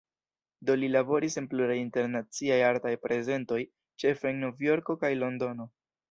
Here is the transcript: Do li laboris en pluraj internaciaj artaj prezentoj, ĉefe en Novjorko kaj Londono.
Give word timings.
Do 0.69 0.75
li 0.83 0.87
laboris 0.93 1.35
en 1.41 1.49
pluraj 1.51 1.75
internaciaj 1.81 2.57
artaj 2.69 2.93
prezentoj, 3.03 3.59
ĉefe 4.05 4.31
en 4.31 4.41
Novjorko 4.45 4.97
kaj 5.05 5.13
Londono. 5.25 5.69